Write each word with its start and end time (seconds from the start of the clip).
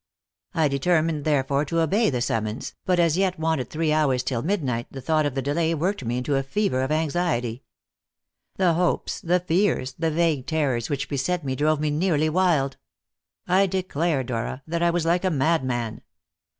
I 0.55 0.67
determined, 0.67 1.25
therefore, 1.25 1.63
to 1.65 1.79
obey 1.81 2.09
the 2.09 2.21
summons, 2.21 2.73
but 2.85 2.99
as 2.99 3.15
it 3.15 3.19
yet 3.19 3.39
wanted 3.39 3.69
three 3.69 3.93
hours 3.93 4.23
till 4.23 4.41
midnight 4.41 4.87
the 4.89 4.99
thought 4.99 5.27
of 5.27 5.35
the 5.35 5.43
delay 5.43 5.75
worked 5.75 6.03
me 6.03 6.17
into 6.17 6.35
a 6.37 6.41
fever 6.41 6.81
of 6.81 6.91
anxiety. 6.91 7.61
The 8.55 8.73
hopes, 8.73 9.21
the 9.21 9.39
fears, 9.41 9.93
the 9.99 10.09
vague 10.09 10.47
terrors 10.47 10.89
which 10.89 11.07
beset 11.07 11.43
me 11.45 11.55
drove 11.55 11.79
me 11.79 11.91
nearly 11.91 12.29
wild. 12.29 12.77
I 13.47 13.67
declare, 13.67 14.23
Dora, 14.23 14.63
that 14.65 14.81
I 14.81 14.89
was 14.89 15.05
like 15.05 15.23
a 15.23 15.29
madman. 15.29 16.01